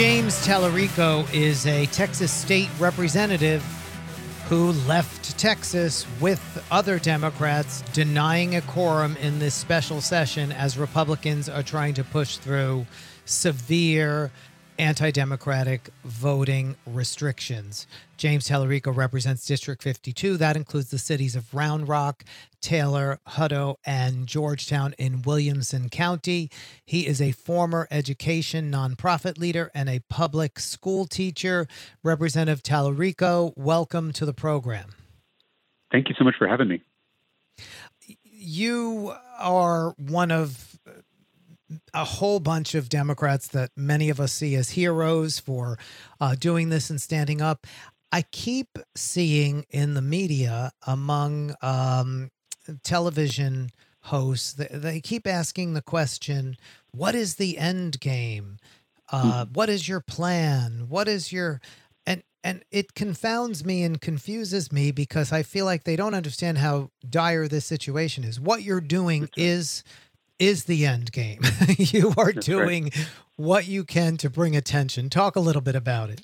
[0.00, 3.62] James Talarico is a Texas state representative
[4.48, 11.50] who left Texas with other Democrats denying a quorum in this special session as Republicans
[11.50, 12.86] are trying to push through
[13.26, 14.30] severe
[14.80, 17.86] anti democratic voting restrictions.
[18.16, 20.38] James Talarico represents District 52.
[20.38, 22.24] That includes the cities of Round Rock,
[22.62, 26.50] Taylor, Hutto, and Georgetown in Williamson County.
[26.86, 31.66] He is a former education nonprofit leader and a public school teacher.
[32.02, 34.94] Representative Talarico, welcome to the program.
[35.92, 36.82] Thank you so much for having me.
[38.22, 40.69] You are one of
[41.94, 45.78] a whole bunch of Democrats that many of us see as heroes for
[46.20, 47.66] uh, doing this and standing up.
[48.12, 52.30] I keep seeing in the media among um,
[52.82, 53.70] television
[54.04, 56.56] hosts, they, they, keep asking the question,
[56.92, 58.58] what is the end game?
[59.12, 59.52] Uh, hmm.
[59.52, 60.86] what is your plan?
[60.88, 61.60] What is your
[62.06, 66.58] and and it confounds me and confuses me because I feel like they don't understand
[66.58, 68.40] how dire this situation is.
[68.40, 69.84] What you're doing is
[70.40, 71.40] is the end game.
[71.78, 73.08] you are That's doing right.
[73.36, 75.10] what you can to bring attention.
[75.10, 76.22] Talk a little bit about it.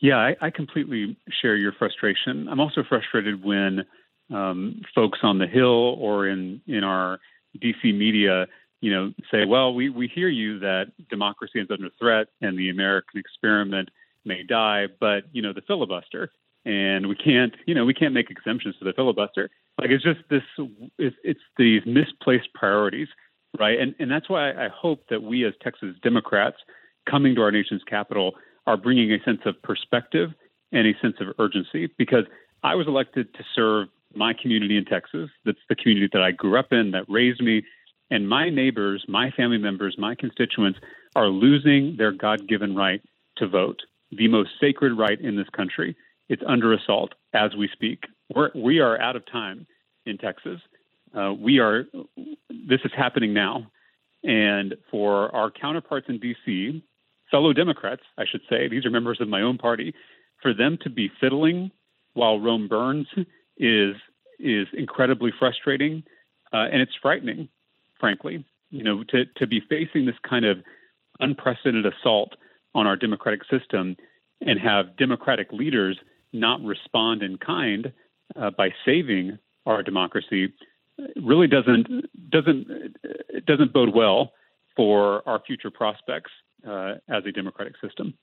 [0.00, 2.48] Yeah, I, I completely share your frustration.
[2.48, 3.84] I'm also frustrated when
[4.32, 7.20] um, folks on the Hill or in in our
[7.62, 8.46] DC media,
[8.80, 12.70] you know, say, "Well, we we hear you that democracy is under threat and the
[12.70, 13.90] American experiment
[14.24, 16.30] may die, but you know, the filibuster."
[16.64, 19.50] and we can't, you know, we can't make exemptions to the filibuster.
[19.78, 20.42] Like it's just this,
[20.98, 23.08] it's, it's these misplaced priorities,
[23.58, 23.78] right?
[23.78, 26.56] And and that's why I hope that we as Texas Democrats
[27.10, 28.34] coming to our nation's capital
[28.66, 30.30] are bringing a sense of perspective
[30.72, 32.24] and a sense of urgency because
[32.62, 35.28] I was elected to serve my community in Texas.
[35.44, 37.62] That's the community that I grew up in, that raised me.
[38.10, 40.78] And my neighbors, my family members, my constituents
[41.16, 43.02] are losing their God given right
[43.36, 45.96] to vote, the most sacred right in this country.
[46.28, 48.04] It's under assault as we speak.
[48.34, 49.66] We're, we are out of time
[50.06, 50.60] in Texas.
[51.14, 51.84] Uh, we are.
[52.50, 53.70] This is happening now,
[54.22, 56.82] and for our counterparts in D.C.,
[57.30, 59.94] fellow Democrats, I should say, these are members of my own party,
[60.42, 61.70] for them to be fiddling
[62.14, 63.06] while Rome burns
[63.56, 63.96] is
[64.40, 66.02] is incredibly frustrating,
[66.52, 67.48] uh, and it's frightening,
[68.00, 68.44] frankly.
[68.70, 70.58] You know, to to be facing this kind of
[71.20, 72.34] unprecedented assault
[72.74, 73.96] on our democratic system
[74.40, 75.98] and have democratic leaders
[76.32, 77.92] not respond in kind
[78.36, 80.52] uh, by saving our democracy
[81.16, 81.86] really doesn't
[82.30, 82.96] doesn't
[83.46, 84.32] doesn't bode well
[84.76, 86.30] for our future prospects
[86.66, 88.14] uh, as a democratic system.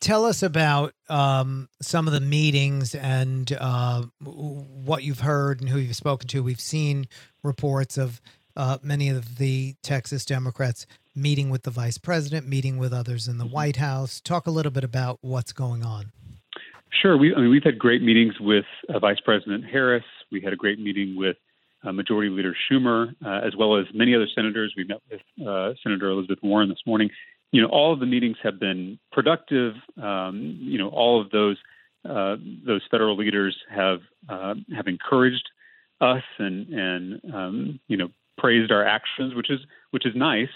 [0.00, 5.78] Tell us about um, some of the meetings and uh, what you've heard and who
[5.78, 6.42] you've spoken to.
[6.42, 7.06] We've seen
[7.42, 8.20] reports of
[8.56, 13.38] uh, many of the Texas Democrats meeting with the vice president, meeting with others in
[13.38, 13.54] the mm-hmm.
[13.54, 14.20] White House.
[14.20, 16.12] Talk a little bit about what's going on.
[17.00, 17.16] Sure.
[17.16, 20.04] We, I mean, we've had great meetings with uh, Vice President Harris.
[20.30, 21.36] We had a great meeting with
[21.84, 24.74] uh, Majority Leader Schumer, uh, as well as many other senators.
[24.76, 27.10] We met with uh, Senator Elizabeth Warren this morning.
[27.52, 29.74] You know, all of the meetings have been productive.
[30.02, 31.56] Um, you know, all of those
[32.08, 32.36] uh,
[32.66, 35.48] those federal leaders have uh, have encouraged
[36.00, 38.08] us and and um, you know
[38.38, 39.60] praised our actions, which is
[39.90, 40.48] which is nice.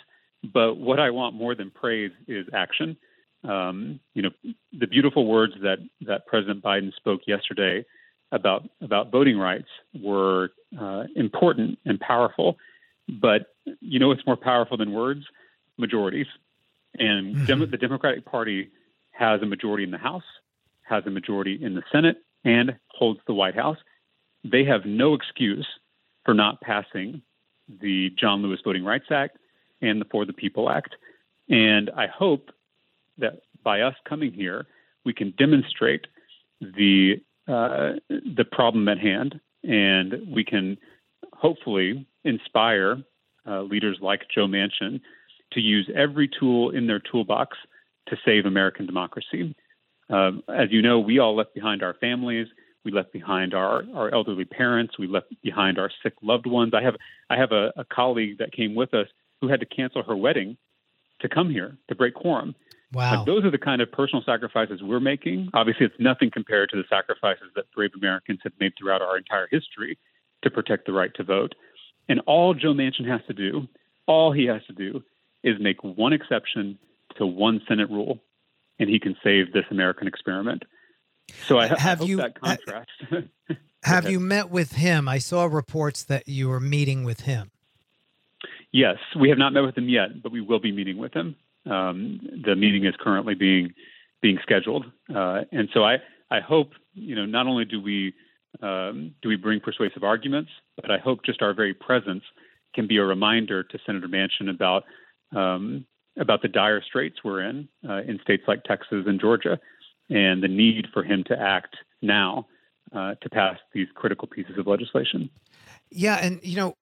[0.53, 2.97] But what I want more than praise is action
[3.45, 4.31] um, you know,
[4.79, 7.85] the beautiful words that that President Biden spoke yesterday
[8.33, 9.69] about about voting rights
[10.01, 12.57] were uh, important and powerful.
[13.09, 13.47] But
[13.81, 15.25] you know, what's more powerful than words?
[15.77, 16.27] Majorities.
[16.99, 17.45] And mm-hmm.
[17.45, 18.71] Dem- the Democratic Party
[19.13, 20.25] has a majority in the House,
[20.83, 23.79] has a majority in the Senate, and holds the White House.
[24.45, 25.67] They have no excuse
[26.25, 27.23] for not passing
[27.81, 29.39] the John Lewis Voting Rights Act
[29.83, 30.95] and the For the People Act.
[31.49, 32.51] And I hope
[33.19, 34.67] that by us coming here,
[35.05, 36.07] we can demonstrate
[36.61, 40.77] the uh, the problem at hand, and we can
[41.33, 43.03] hopefully inspire
[43.47, 45.01] uh, leaders like Joe Manchin
[45.53, 47.57] to use every tool in their toolbox
[48.09, 49.55] to save American democracy.
[50.11, 52.47] Uh, as you know, we all left behind our families.
[52.85, 54.99] We left behind our, our elderly parents.
[54.99, 56.73] We left behind our sick loved ones.
[56.75, 56.97] I have
[57.31, 59.07] I have a, a colleague that came with us
[59.41, 60.57] who had to cancel her wedding
[61.21, 62.55] to come here to break quorum
[62.93, 63.25] Wow.
[63.25, 65.51] those are the kind of personal sacrifices we're making.
[65.53, 69.47] Obviously, it's nothing compared to the sacrifices that brave Americans have made throughout our entire
[69.51, 69.99] history
[70.43, 71.55] to protect the right to vote.
[72.09, 73.69] And all Joe Manchin has to do,
[74.07, 75.03] all he has to do,
[75.43, 76.79] is make one exception
[77.17, 78.21] to one Senate rule,
[78.79, 80.65] and he can save this American experiment.
[81.47, 82.91] So I, have I you, that contrast.
[83.83, 85.09] have you met with him?
[85.09, 87.51] I saw reports that you were meeting with him.
[88.73, 91.37] Yes, we have not met with him yet, but we will be meeting with him.
[91.69, 93.75] Um, the meeting is currently being
[94.21, 94.85] being scheduled.
[95.15, 95.97] Uh, and so I
[96.31, 98.15] I hope you know not only do we
[98.63, 102.25] um, do we bring persuasive arguments, but I hope just our very presence
[102.75, 104.85] can be a reminder to Senator Manchin about
[105.35, 105.87] um,
[106.19, 109.59] about the dire straits we're in uh, in states like Texas and Georgia,
[110.09, 112.47] and the need for him to act now
[112.95, 115.31] uh, to pass these critical pieces of legislation.
[115.91, 116.75] Yeah, and you know,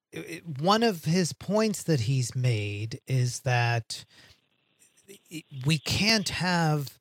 [0.61, 4.05] one of his points that he's made is that
[5.65, 6.99] we can't have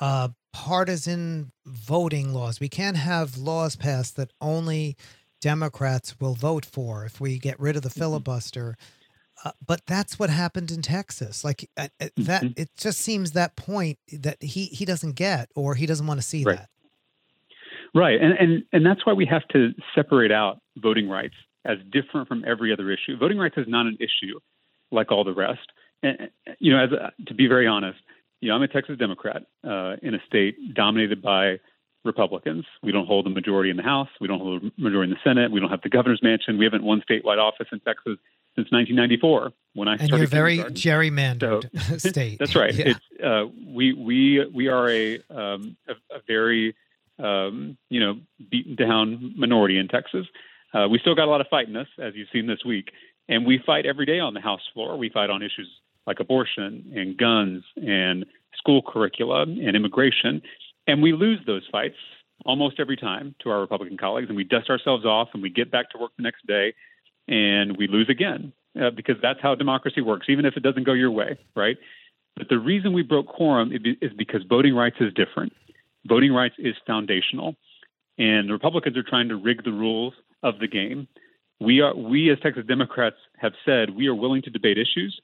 [0.00, 2.60] uh, partisan voting laws.
[2.60, 4.96] We can't have laws passed that only
[5.40, 8.00] Democrats will vote for if we get rid of the mm-hmm.
[8.00, 8.76] filibuster.
[9.44, 11.44] Uh, but that's what happened in Texas.
[11.44, 12.60] Like uh, uh that, mm-hmm.
[12.60, 16.26] it just seems that point that he he doesn't get, or he doesn't want to
[16.26, 16.56] see right.
[16.56, 16.68] that.
[17.94, 21.34] Right, and and and that's why we have to separate out voting rights
[21.64, 23.16] as different from every other issue.
[23.16, 24.38] Voting rights is not an issue
[24.90, 25.68] like all the rest.
[26.02, 26.90] And you know, as
[27.26, 27.98] to be very honest,
[28.40, 31.58] you know, I'm a Texas Democrat uh, in a state dominated by
[32.04, 32.64] Republicans.
[32.82, 34.08] We don't hold a majority in the House.
[34.20, 35.50] We don't hold a majority in the Senate.
[35.50, 36.58] We don't have the governor's mansion.
[36.58, 38.18] We haven't won statewide office in Texas
[38.54, 40.00] since 1994 when I started.
[40.00, 40.54] and started.
[40.54, 42.38] you're very gerrymandered so, state.
[42.38, 42.74] That's right.
[42.74, 42.88] Yeah.
[42.88, 43.44] It's, uh,
[43.74, 46.74] we we we are a um, a, a, very
[47.18, 48.20] um, you know
[48.50, 50.26] beaten down minority in Texas.
[50.72, 52.90] Uh, we still got a lot of fight in us, as you've seen this week,
[53.28, 54.96] and we fight every day on the House floor.
[54.96, 55.68] We fight on issues
[56.08, 58.24] like abortion and guns and
[58.56, 60.40] school curricula and immigration.
[60.86, 61.96] And we lose those fights
[62.46, 65.70] almost every time to our Republican colleagues, and we dust ourselves off and we get
[65.70, 66.72] back to work the next day
[67.28, 70.94] and we lose again uh, because that's how democracy works, even if it doesn't go
[70.94, 71.76] your way, right?
[72.36, 73.70] But the reason we broke quorum
[74.00, 75.52] is because voting rights is different.
[76.06, 77.56] Voting rights is foundational,
[78.16, 81.06] and the Republicans are trying to rig the rules of the game.
[81.60, 85.20] We are we as Texas Democrats have said we are willing to debate issues,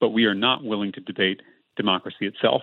[0.00, 1.40] but we are not willing to debate
[1.76, 2.62] democracy itself.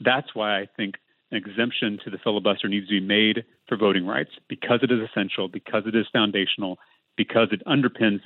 [0.00, 0.96] That's why I think
[1.30, 5.00] an exemption to the filibuster needs to be made for voting rights because it is
[5.00, 6.78] essential, because it is foundational,
[7.16, 8.20] because it underpins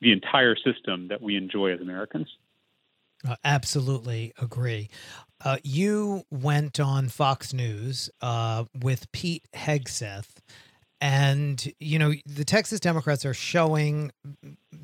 [0.00, 2.28] the entire system that we enjoy as Americans.
[3.26, 4.90] Uh, absolutely agree.
[5.44, 10.40] Uh, you went on Fox News uh, with Pete Hegseth
[11.02, 14.12] and, you know, the Texas Democrats are showing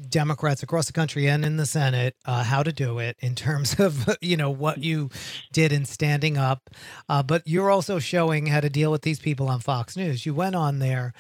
[0.09, 3.79] Democrats across the country and in the Senate uh, how to do it in terms
[3.79, 5.11] of, you know, what you
[5.53, 6.71] did in standing up.
[7.09, 10.27] Uh, but you're also showing how to deal with these people on Fox News.
[10.27, 11.13] You went on there,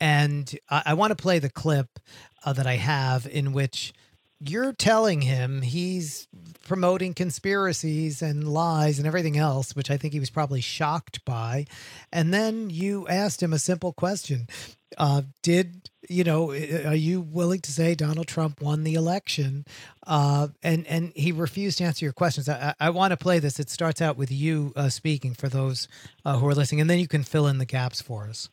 [0.00, 2.00] and I, I want to play the clip
[2.44, 3.92] uh, that I have in which
[4.40, 6.26] you're telling him he's
[6.66, 11.66] promoting conspiracies and lies and everything else, which I think he was probably shocked by.
[12.12, 14.48] And then you asked him a simple question
[14.96, 19.64] uh, Did, you know, are you willing to say Donald Trump won the election?
[20.06, 22.48] Uh, and, and he refused to answer your questions.
[22.48, 23.60] I, I, want to play this.
[23.60, 25.86] It starts out with you uh, speaking for those
[26.24, 28.48] uh, who are listening, and then you can fill in the gaps for us.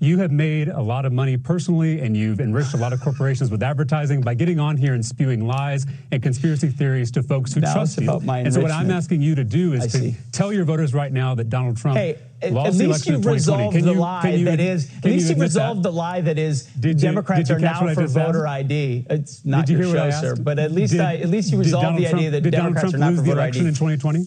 [0.00, 3.50] You have made a lot of money personally, and you've enriched a lot of corporations
[3.50, 7.60] with advertising by getting on here and spewing lies and conspiracy theories to folks who
[7.60, 8.08] now trust you.
[8.08, 10.16] and so, what I'm asking you to do is I to see.
[10.30, 11.98] tell your voters right now that Donald Trump.
[11.98, 14.88] Hey, at least you resolved the lie you, that is.
[14.98, 15.88] At least you, you resolved that?
[15.88, 16.66] the lie that is.
[16.66, 19.04] Did Democrats are now for voter ID.
[19.10, 20.36] It's not did you your show, sir.
[20.36, 22.98] But at least, did, I, at least you resolved the Trump, idea that Democrats are
[22.98, 23.58] not for voter ID.
[23.58, 24.24] Did Donald Trump lose the election in 2020?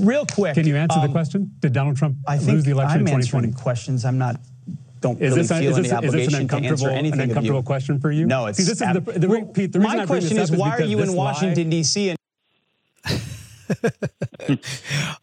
[0.00, 0.54] Real quick.
[0.54, 1.54] Can you answer um, the question?
[1.60, 3.46] Did Donald Trump lose the election I'm in 2020?
[3.46, 4.04] answering questions.
[4.04, 4.40] I'm not
[5.00, 8.26] don't is really this, feel any obligation to answer anything an uncomfortable question for you?
[8.26, 10.70] No, it's See, this is the, the, well, Pete, the my question is, is why
[10.70, 12.10] are you in Washington D.C.
[12.10, 12.18] and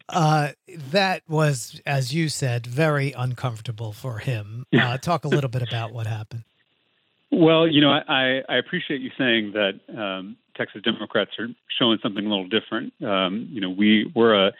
[0.08, 0.48] uh,
[0.90, 4.66] that was, as you said, very uncomfortable for him.
[4.84, 6.44] Uh, talk a little bit about what happened.
[7.30, 12.24] Well, you know, I, I appreciate you saying that um, Texas Democrats are showing something
[12.24, 12.92] a little different.
[13.02, 14.52] Um, you know, we we're a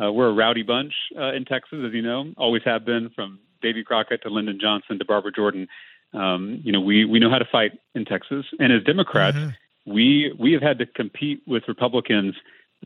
[0.00, 3.38] uh, we're a rowdy bunch uh, in Texas, as you know, always have been from
[3.62, 5.68] Davy Crockett to Lyndon Johnson to Barbara Jordan.
[6.14, 9.92] Um, you know, we we know how to fight in Texas, and as Democrats, mm-hmm.
[9.92, 12.34] we we have had to compete with Republicans.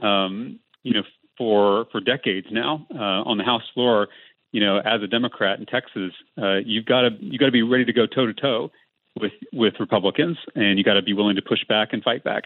[0.00, 1.02] Um, you know,
[1.38, 4.08] for for decades now uh, on the House floor.
[4.52, 7.62] You know, as a Democrat in Texas, uh, you've got to you got to be
[7.62, 8.70] ready to go toe to toe
[9.18, 12.44] with with Republicans, and you got to be willing to push back and fight back.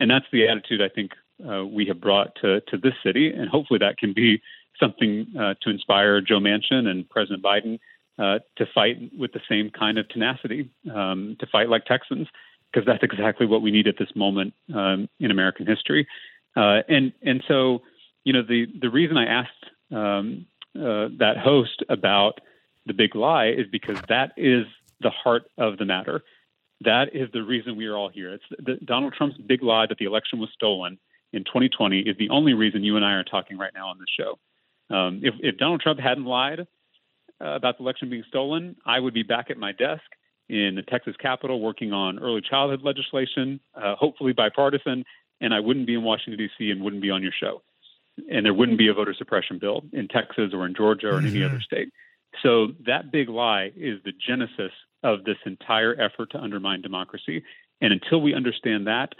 [0.00, 1.12] And that's the attitude I think
[1.48, 4.40] uh, we have brought to to this city, and hopefully that can be
[4.80, 7.78] something uh, to inspire Joe Manchin and President Biden
[8.18, 12.26] uh, to fight with the same kind of tenacity, um, to fight like Texans,
[12.72, 16.06] because that's exactly what we need at this moment um, in American history.
[16.56, 17.82] Uh, and and so,
[18.24, 22.40] you know, the the reason I asked um, uh, that host about
[22.86, 24.64] the big lie is because that is
[25.00, 26.22] the heart of the matter.
[26.82, 28.34] That is the reason we are all here.
[28.34, 30.98] It's the, Donald Trump's big lie that the election was stolen
[31.32, 34.08] in 2020 is the only reason you and I are talking right now on this
[34.18, 34.38] show.
[34.90, 36.64] Um, if, if Donald Trump hadn't lied uh,
[37.40, 40.02] about the election being stolen, I would be back at my desk
[40.48, 45.04] in the Texas Capitol working on early childhood legislation, uh, hopefully bipartisan,
[45.40, 47.62] and I wouldn't be in Washington, D.C., and wouldn't be on your show.
[48.30, 51.26] And there wouldn't be a voter suppression bill in Texas or in Georgia or in
[51.26, 51.36] mm-hmm.
[51.36, 51.92] any other state.
[52.42, 57.44] So that big lie is the genesis of this entire effort to undermine democracy.
[57.80, 59.10] And until we understand that,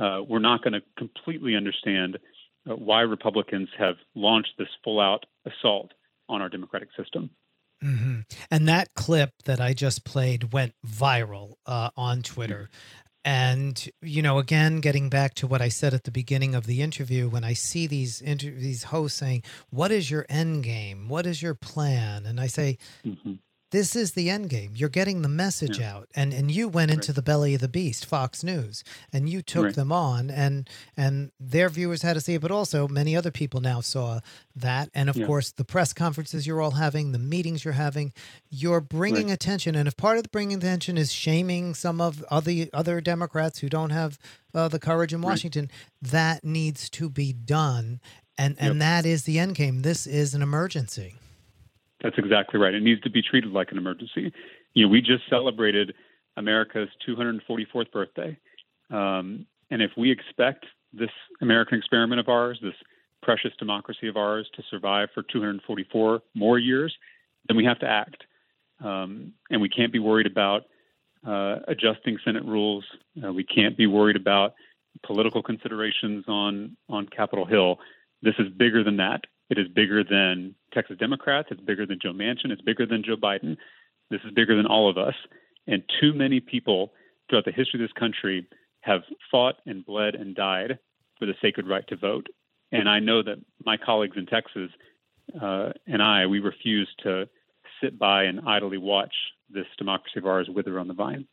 [0.00, 2.18] uh, we're not going to completely understand
[2.66, 5.92] why Republicans have launched this full out assault
[6.28, 7.30] on our democratic system.
[7.82, 8.20] Mm-hmm.
[8.50, 12.70] And that clip that I just played went viral uh, on Twitter.
[13.24, 16.80] And you know, again, getting back to what I said at the beginning of the
[16.80, 21.08] interview, when I see these inter- these hosts saying, "What is your end game?
[21.08, 23.34] What is your plan?" and I say, mm-hmm
[23.72, 24.72] this is the end game.
[24.74, 25.94] You're getting the message yeah.
[25.94, 27.16] out, and and you went into right.
[27.16, 29.74] the belly of the beast, Fox News, and you took right.
[29.74, 33.60] them on, and and their viewers had to see it, but also many other people
[33.60, 34.20] now saw
[34.54, 35.26] that, and of yeah.
[35.26, 38.12] course the press conferences you're all having, the meetings you're having,
[38.50, 39.34] you're bringing right.
[39.34, 43.58] attention, and if part of the bringing attention is shaming some of other other Democrats
[43.58, 44.18] who don't have
[44.54, 45.70] uh, the courage in Washington,
[46.00, 48.00] that needs to be done,
[48.38, 48.78] and and yep.
[48.78, 49.82] that is the end game.
[49.82, 51.16] This is an emergency.
[52.02, 52.74] That's exactly right.
[52.74, 54.32] It needs to be treated like an emergency.
[54.74, 55.94] You know, we just celebrated
[56.36, 58.36] America's 244th birthday,
[58.90, 61.10] um, and if we expect this
[61.40, 62.74] American experiment of ours, this
[63.22, 66.94] precious democracy of ours, to survive for 244 more years,
[67.48, 68.24] then we have to act.
[68.84, 70.64] Um, and we can't be worried about
[71.26, 72.84] uh, adjusting Senate rules.
[73.24, 74.54] Uh, we can't be worried about
[75.04, 77.78] political considerations on on Capitol Hill.
[78.22, 79.22] This is bigger than that.
[79.48, 81.48] It is bigger than Texas Democrats.
[81.50, 82.50] It's bigger than Joe Manchin.
[82.50, 83.56] It's bigger than Joe Biden.
[84.10, 85.14] This is bigger than all of us.
[85.66, 86.92] And too many people
[87.28, 88.46] throughout the history of this country
[88.80, 90.78] have fought and bled and died
[91.18, 92.26] for the sacred right to vote.
[92.72, 94.70] And I know that my colleagues in Texas
[95.40, 97.28] uh, and I, we refuse to
[97.82, 99.14] sit by and idly watch
[99.50, 101.26] this democracy of ours wither on the vine.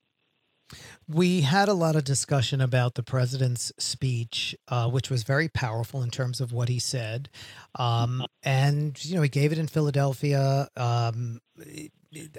[1.08, 6.02] We had a lot of discussion about the president's speech, uh, which was very powerful
[6.02, 7.30] in terms of what he said.
[7.76, 10.68] Um, and, you know, he gave it in Philadelphia.
[10.76, 11.42] Um,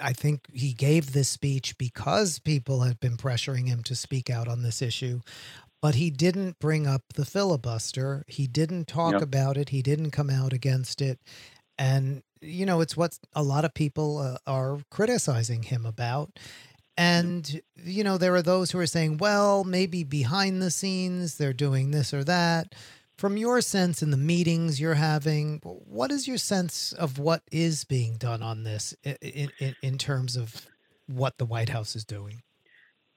[0.01, 4.49] I think he gave this speech because people had been pressuring him to speak out
[4.49, 5.21] on this issue.
[5.83, 8.25] But he didn't bring up the filibuster.
[8.27, 9.23] He didn't talk yep.
[9.23, 9.69] about it.
[9.69, 11.21] He didn't come out against it.
[11.79, 16.39] And, you know, it's what a lot of people uh, are criticizing him about.
[16.97, 21.53] And, you know, there are those who are saying, well, maybe behind the scenes they're
[21.53, 22.75] doing this or that.
[23.17, 27.85] From your sense in the meetings you're having, what is your sense of what is
[27.85, 30.67] being done on this in, in, in terms of
[31.07, 32.43] what the White House is doing?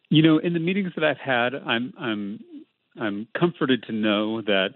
[0.09, 2.39] You know, in the meetings that I've had, I'm I'm
[2.99, 4.69] I'm comforted to know that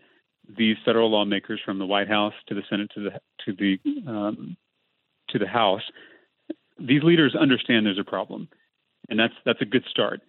[0.57, 4.57] these federal lawmakers, from the White House to the Senate to the to the um,
[5.29, 5.83] to the House,
[6.79, 8.49] these leaders understand there's a problem
[9.11, 10.21] and that's that's a good start.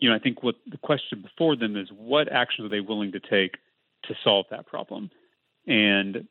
[0.00, 3.10] You know, I think what the question before them is what actions are they willing
[3.12, 3.56] to take
[4.04, 5.10] to solve that problem?
[5.66, 6.28] And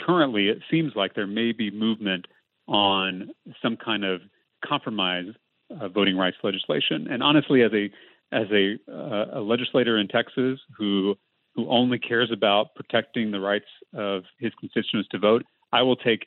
[0.00, 2.26] currently, it seems like there may be movement
[2.66, 3.30] on
[3.62, 4.22] some kind of
[4.64, 5.26] compromise
[5.80, 7.06] uh, voting rights legislation.
[7.08, 7.90] And honestly, as a
[8.30, 11.16] as a, uh, a legislator in Texas who
[11.54, 16.26] who only cares about protecting the rights of his constituents to vote, I will take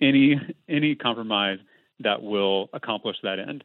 [0.00, 1.58] any any compromise
[2.00, 3.64] that will accomplish that end.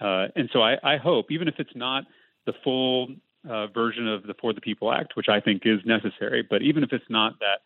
[0.00, 2.04] Uh, and so I, I, hope, even if it's not
[2.46, 3.08] the full
[3.48, 6.82] uh, version of the For the People Act, which I think is necessary, but even
[6.82, 7.60] if it's not that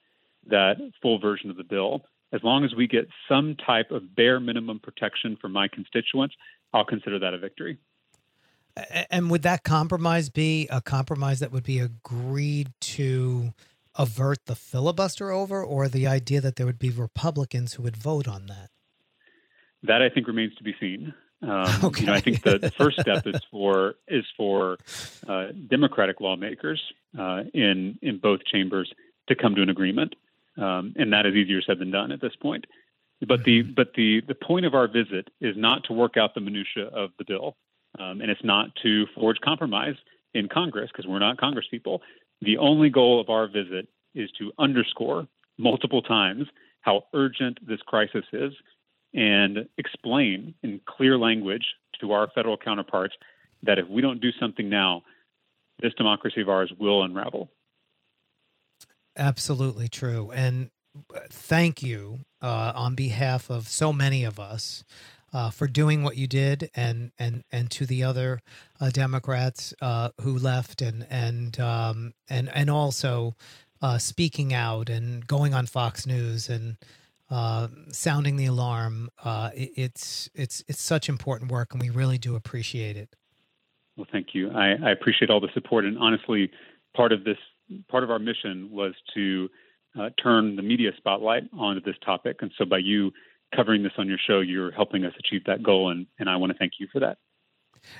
[0.46, 4.40] that full version of the bill, as long as we get some type of bare
[4.40, 6.34] minimum protection for my constituents,
[6.74, 7.78] I'll consider that a victory.
[9.10, 13.54] And would that compromise be a compromise that would be agreed to
[13.96, 18.26] avert the filibuster over, or the idea that there would be Republicans who would vote
[18.26, 18.70] on that?
[19.84, 21.14] That I think remains to be seen.
[21.44, 22.00] Um, okay.
[22.02, 24.78] You know, I think the, first step is for is for
[25.28, 26.80] uh, Democratic lawmakers
[27.18, 28.92] uh, in in both chambers
[29.28, 30.14] to come to an agreement,
[30.56, 32.66] um, and that is easier said than done at this point.
[33.26, 33.74] But the mm-hmm.
[33.74, 37.10] but the the point of our visit is not to work out the minutia of
[37.18, 37.56] the bill,
[37.98, 39.96] um, and it's not to forge compromise
[40.32, 42.02] in Congress because we're not Congress people.
[42.40, 45.26] The only goal of our visit is to underscore
[45.58, 46.46] multiple times
[46.80, 48.52] how urgent this crisis is
[49.14, 51.64] and explain in clear language
[52.00, 53.14] to our federal counterparts
[53.62, 55.02] that if we don't do something now,
[55.80, 57.50] this democracy of ours will unravel.
[59.16, 60.30] Absolutely true.
[60.32, 60.70] And
[61.30, 64.84] thank you uh, on behalf of so many of us
[65.32, 68.40] uh, for doing what you did, and and and to the other
[68.80, 73.34] uh, Democrats uh, who left, and and um, and and also
[73.82, 76.76] uh, speaking out and going on Fox News and
[77.30, 79.10] uh, sounding the alarm.
[79.22, 83.14] Uh, it, it's it's it's such important work, and we really do appreciate it.
[83.96, 84.50] Well, thank you.
[84.50, 86.50] I, I appreciate all the support, and honestly,
[86.96, 87.38] part of this
[87.88, 89.48] part of our mission was to
[90.20, 93.12] turn the media spotlight onto this topic, and so by you
[93.54, 96.52] covering this on your show, you're helping us achieve that goal, and, and I want
[96.52, 97.18] to thank you for that.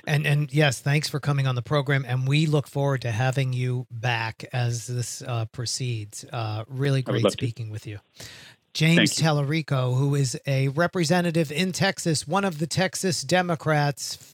[0.07, 3.53] And and yes, thanks for coming on the program, and we look forward to having
[3.53, 6.25] you back as this uh, proceeds.
[6.33, 7.71] Uh, really great speaking to.
[7.71, 7.99] with you.
[8.75, 9.25] James you.
[9.25, 14.33] Talarico, who is a representative in Texas, one of the Texas Democrats,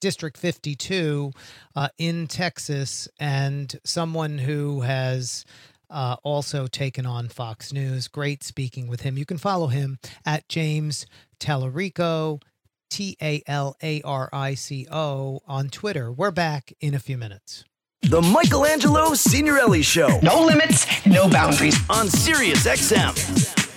[0.00, 1.30] District 52
[1.76, 5.44] uh, in Texas, and someone who has
[5.90, 8.08] uh, also taken on Fox News.
[8.08, 9.16] Great speaking with him.
[9.16, 11.06] You can follow him at James
[11.38, 12.42] Talarico,
[12.90, 16.10] T A L A R I C O, on Twitter.
[16.10, 17.64] We're back in a few minutes.
[18.02, 20.18] The Michelangelo Signorile Show.
[20.20, 21.76] No limits, no boundaries.
[21.88, 23.67] On Sirius XM.